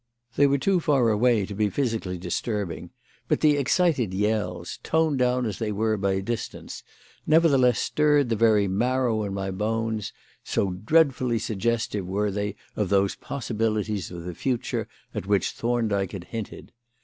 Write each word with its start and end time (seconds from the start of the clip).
They 0.35 0.47
were 0.47 0.57
too 0.57 0.79
far 0.79 1.09
away 1.11 1.45
to 1.45 1.53
be 1.53 1.69
physically 1.69 2.17
disturbing, 2.17 2.89
but 3.27 3.41
the 3.41 3.55
excited 3.55 4.15
yells, 4.15 4.79
toned 4.81 5.19
down 5.19 5.45
as 5.45 5.59
they 5.59 5.71
were 5.71 5.95
by 5.95 6.21
distance, 6.21 6.81
nevertheless 7.27 7.77
stirred 7.79 8.29
the 8.29 8.35
very 8.35 8.67
marrow 8.67 9.21
in 9.23 9.35
my 9.35 9.51
bones, 9.51 10.11
so 10.43 10.71
dreadfully 10.71 11.37
suggestive 11.37 12.07
were 12.07 12.31
they 12.31 12.55
of 12.75 12.89
those 12.89 13.13
possibilities 13.13 14.09
of 14.09 14.23
the 14.23 14.33
future 14.33 14.87
at 15.13 15.27
which 15.27 15.51
Thorndyke 15.51 16.13
had 16.13 16.23
hinted. 16.23 16.71